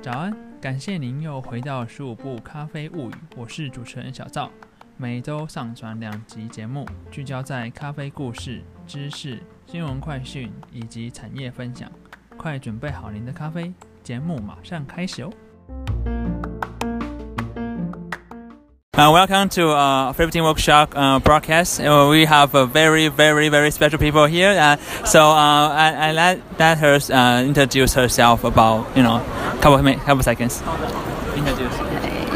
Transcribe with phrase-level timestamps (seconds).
[0.00, 4.50] 早安，感谢您又回到十五部咖啡物语，我是主持人小赵。
[4.96, 11.92] 每周上传两集节目，聚焦在咖啡故事、知识、新闻快讯以及产业分享。
[12.38, 15.30] 快准备好您的咖啡，节目马上开始哦！
[18.96, 21.80] Uh, welcome to uh, 15 Workshop uh, broadcast.
[21.80, 24.50] Uh, we have a very, very, very special people here.
[24.50, 29.18] Uh, so uh, I, I let, let her uh, introduce herself about, you know,
[29.60, 30.62] couple of, mi- couple seconds.
[31.34, 31.74] Introduce.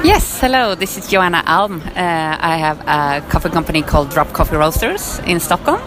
[0.04, 1.80] Yes, hello, this is Joanna Alm.
[1.94, 5.80] I have a coffee company called Drop Coffee Roasters in Stockholm,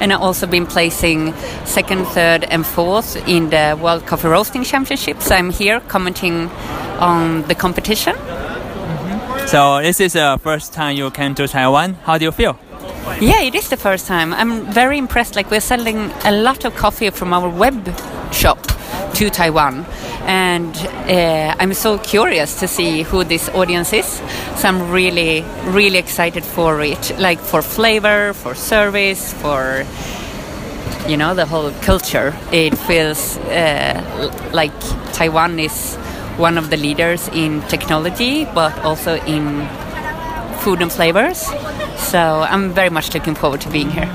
[0.00, 1.34] and I've also been placing
[1.66, 5.30] second, third, and fourth in the World Coffee Roasting Championships.
[5.30, 6.48] I'm here commenting
[6.98, 8.14] on the competition.
[9.46, 11.94] So this is the first time you came to Taiwan.
[12.04, 12.58] How do you feel?
[13.20, 14.32] Yeah, it is the first time.
[14.32, 15.36] I'm very impressed.
[15.36, 17.94] Like, we're selling a lot of coffee from our web
[18.32, 18.58] shop
[19.14, 19.86] to Taiwan.
[20.26, 24.06] And uh, I'm so curious to see who this audience is.
[24.56, 27.16] So I'm really, really excited for it.
[27.18, 29.84] Like, for flavor, for service, for,
[31.06, 32.34] you know, the whole culture.
[32.50, 34.72] It feels uh, like
[35.12, 35.96] Taiwan is
[36.36, 39.66] one of the leaders in technology, but also in
[40.60, 41.46] food and flavors.
[41.96, 44.10] So I'm very much looking forward to being here.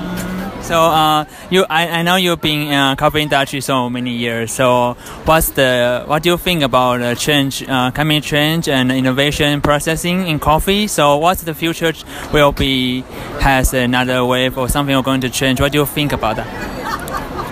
[0.62, 4.52] So uh, you, I, I know you've been in uh, coffee industry so many years.
[4.52, 9.62] So what's the, what do you think about the change, uh, coming change and innovation
[9.62, 10.86] processing in coffee?
[10.86, 11.92] So what's the future
[12.32, 13.00] will be,
[13.40, 15.60] has another wave or something are going to change?
[15.60, 16.46] What do you think about that?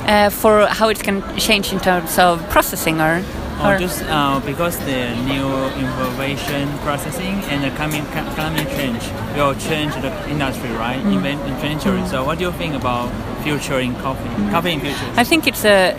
[0.09, 3.25] Uh, for how it can change in terms of processing or,
[3.65, 9.03] Or just uh, because the new information processing and the coming co- coming change
[9.37, 11.01] will change the industry, right?
[11.01, 12.07] Event eventually.
[12.07, 13.11] So what do you think about
[13.43, 14.29] future in coffee?
[14.51, 15.11] Coffee in future.
[15.17, 15.95] I think it's a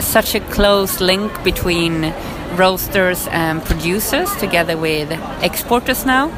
[0.00, 2.14] such a close link between
[2.56, 5.10] roasters and producers together with
[5.42, 6.28] exporters now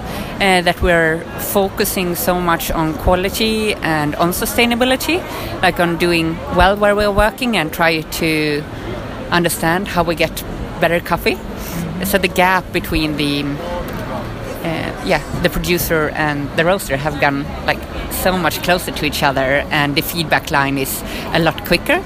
[0.40, 5.18] uh, that we're focusing so much on quality and on sustainability
[5.62, 8.62] like on doing well where we're working and try to
[9.30, 10.44] understand how we get
[10.84, 11.36] better coffee
[12.10, 13.32] so the gap between the
[14.62, 17.80] uh, yeah, the producer and the roaster have gone like
[18.12, 22.02] so much closer to each other, and the feedback line is a lot quicker.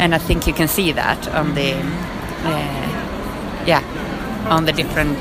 [0.00, 3.82] And I think you can see that on the, uh, yeah,
[4.48, 5.18] on the different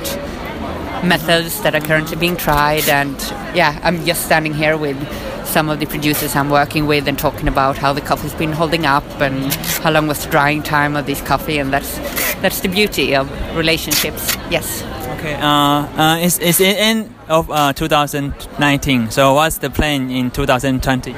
[1.03, 2.87] methods that are currently being tried.
[2.89, 3.15] And
[3.53, 4.97] yeah, I'm just standing here with
[5.45, 8.85] some of the producers I'm working with and talking about how the coffee's been holding
[8.85, 9.53] up and
[9.83, 11.97] how long was the drying time of this coffee, and that's
[12.41, 14.35] that's the beauty of relationships.
[14.50, 14.83] Yes.
[15.19, 15.35] Okay.
[15.35, 19.11] Uh, uh, it's, it's the end of uh, 2019.
[19.11, 21.16] So what's the plan in 2020?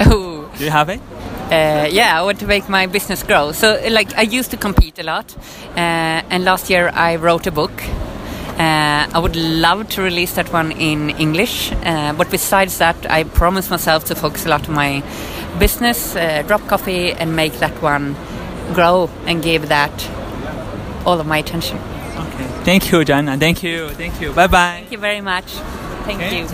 [0.00, 0.50] Oh.
[0.56, 1.00] Do you have it?
[1.50, 3.52] Uh, yeah, I want to make my business grow.
[3.52, 5.34] So, like, I used to compete a lot,
[5.76, 7.72] uh, and last year I wrote a book.
[8.58, 13.24] Uh, I would love to release that one in English, uh, but besides that, I
[13.24, 15.02] promised myself to focus a lot on my
[15.58, 18.14] business, uh, drop coffee, and make that one
[18.74, 19.92] grow and give that
[21.06, 21.78] all of my attention.
[21.78, 22.46] Okay.
[22.64, 23.36] Thank you, Jana.
[23.38, 23.88] Thank you.
[23.90, 24.32] Thank you.
[24.32, 24.78] Bye bye.
[24.80, 25.46] Thank you very much.
[26.04, 26.40] Thank Okay.
[26.40, 26.46] you.